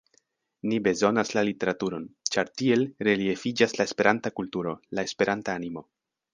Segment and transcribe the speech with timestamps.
[0.69, 2.07] Ni bezonas la literaturon,
[2.37, 5.89] ĉar tiel reliefiĝas la Esperanta kulturo, la Esperanta animo.